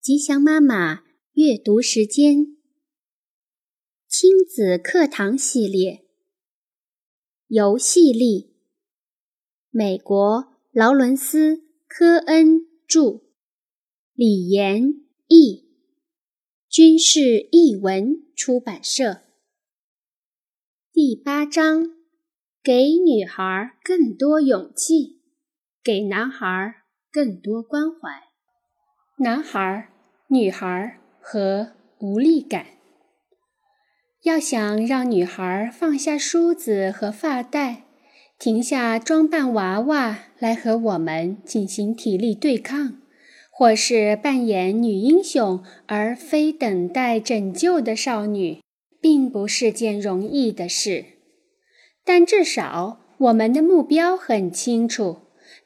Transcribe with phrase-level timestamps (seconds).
[0.00, 2.56] 吉祥妈妈阅读时间，
[4.06, 6.06] 亲子课堂系列，
[7.48, 8.54] 游戏力，
[9.70, 11.56] 美国劳伦斯·
[11.88, 13.24] 科恩著，
[14.14, 15.68] 李延译，
[16.68, 19.22] 军事译文出版社。
[20.92, 21.96] 第八章，
[22.62, 25.20] 给女孩更多勇气，
[25.82, 28.27] 给男孩更多关怀。
[29.20, 29.88] 男孩。
[30.28, 32.66] 女孩和无力感。
[34.22, 37.82] 要想让女孩放下梳子和发带，
[38.38, 42.98] 停下装扮娃娃来和我们进行体力对抗，
[43.50, 48.60] 或是扮演女英雄而非等待拯救的少女，
[49.00, 51.04] 并不是件容易的事。
[52.04, 55.22] 但至少我们的目标很清楚：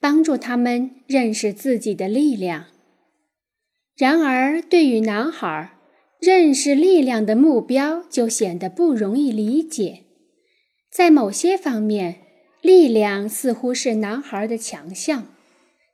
[0.00, 2.64] 帮助他们认识自己的力量。
[3.96, 5.72] 然而，对于男孩，
[6.20, 10.02] 认识力量的目标就显得不容易理解。
[10.90, 12.16] 在某些方面，
[12.60, 15.28] 力量似乎是男孩的强项，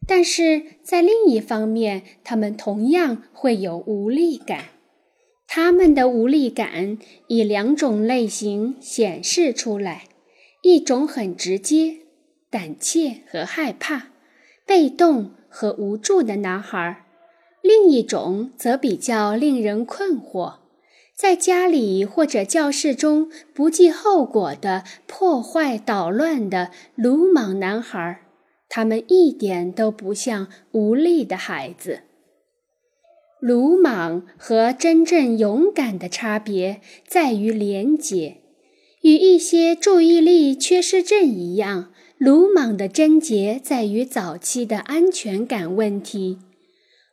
[0.04, 4.64] 但是在另一方面，他们同样会有无力感。
[5.46, 6.98] 他们的无力感
[7.28, 10.06] 以两种类型显示出来：
[10.62, 11.98] 一种很直接，
[12.50, 14.08] 胆怯和害怕，
[14.66, 17.01] 被动和无助的男孩。
[17.62, 20.54] 另一种则比较令人困惑，
[21.16, 28.22] 在家里或者教室中不计后果的破坏捣乱的鲁莽男孩，
[28.68, 32.00] 他们一点都不像无力的孩子。
[33.40, 38.38] 鲁莽和真正勇敢的差别在于廉洁，
[39.02, 46.38] 与一些注意力缺失症一样，鲁莽的症结在于早期的安全感问题。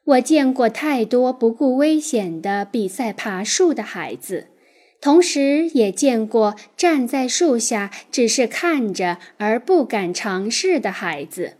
[0.09, 4.47] 我见过太多不顾危险的比赛爬树的孩子，
[4.99, 11.57] 同时也见过站在树下只是看着而不敢尝试的孩子。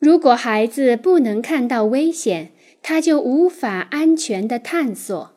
[0.00, 2.50] 如果孩子不能看到危险，
[2.82, 5.30] 他就无法安全地探索；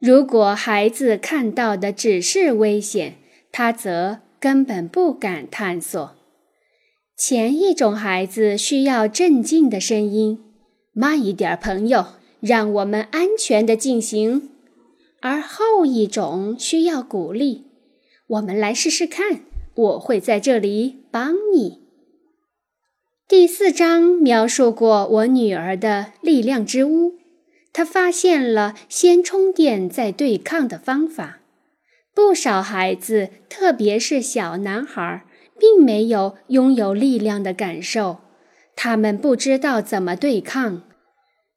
[0.00, 3.16] 如果孩子看到的只是危险，
[3.52, 6.14] 他则根本不敢探索。
[7.16, 10.43] 前一种孩子需要镇静的声音。
[10.96, 12.06] 慢一点，朋友，
[12.38, 14.50] 让我们安全的进行。
[15.20, 17.64] 而后一种需要鼓励，
[18.28, 19.40] 我们来试试看，
[19.74, 21.80] 我会在这里帮你。
[23.26, 27.14] 第四章描述过我女儿的力量之屋，
[27.72, 31.40] 她发现了先充电再对抗的方法。
[32.14, 35.24] 不少孩子，特别是小男孩，
[35.58, 38.18] 并没有拥有力量的感受。
[38.76, 40.82] 他们不知道怎么对抗，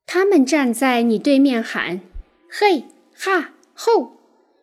[0.05, 2.01] 他们站在你对面喊
[2.49, 2.85] “嘿
[3.15, 4.13] 哈吼”，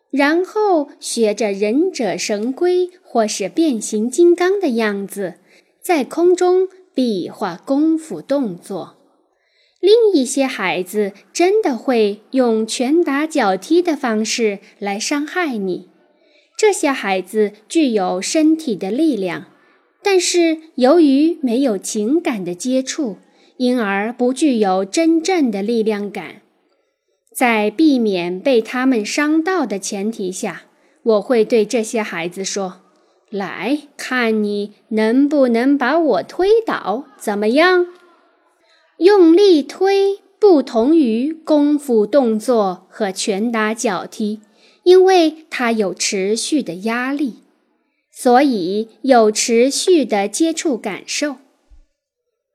[0.09, 5.35] 然后学着忍者神龟或是变形金刚的样子，
[5.81, 8.95] 在空中比划功夫动作。
[9.81, 15.89] 另一些孩子真的会用拳打脚踢的方式来伤害你。
[16.57, 19.47] 这些孩子具有身体的力量。
[20.05, 23.17] 但是由于没有情感的接触，
[23.57, 26.43] 因而不具有真正的力量感。
[27.33, 30.65] 在避免被他们伤到的前提下，
[31.01, 32.81] 我会对这些孩子说
[33.31, 37.87] ：“来看你能不能把我推倒，怎么样？”
[38.99, 44.39] 用力推不同于功夫动作和拳打脚踢，
[44.83, 47.44] 因为它有持续的压力。
[48.17, 51.35] 所以有持续的接触感受。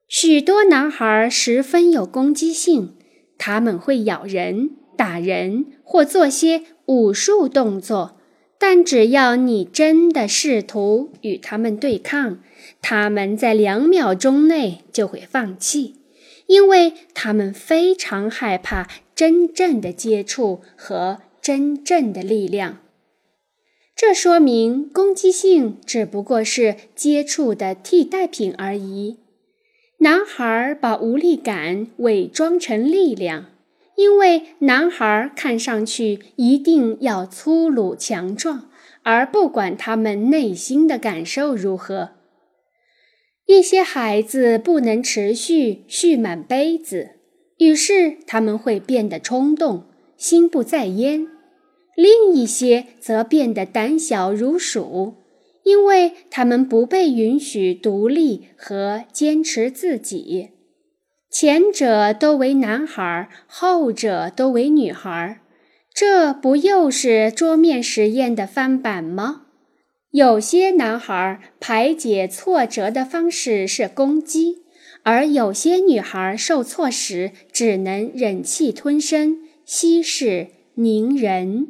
[0.09, 2.97] 许多男孩十分有攻击性，
[3.37, 8.17] 他们会咬人、打人或做些武术动作。
[8.59, 12.41] 但只要你真的试图与他们对抗，
[12.83, 15.97] 他们在两秒钟内就会放弃，
[16.47, 22.79] 因为他们非常害怕真正的接触和真正的力量。
[24.01, 29.19] 这说明攻击性只不过是接触的替代品而已。
[29.99, 33.51] 男孩把无力感伪装成力量，
[33.97, 38.71] 因为男孩看上去一定要粗鲁强壮，
[39.03, 42.13] 而不管他们内心的感受如何。
[43.45, 47.17] 一些孩子不能持续蓄满杯子，
[47.59, 49.85] 于是他们会变得冲动，
[50.17, 51.29] 心不在焉。
[52.01, 55.17] 另一些则变得胆小如鼠，
[55.65, 60.49] 因为他们不被允许独立和坚持自己。
[61.31, 65.41] 前者都为男孩，后者都为女孩，
[65.93, 69.43] 这不又是桌面实验的翻版吗？
[70.11, 74.63] 有些男孩排解挫折的方式是攻击，
[75.03, 79.37] 而有些女孩受挫时只能忍气吞声，
[79.67, 81.69] 息事宁人。